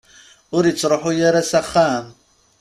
[0.55, 2.05] Ur ittruḥu ara s axxam?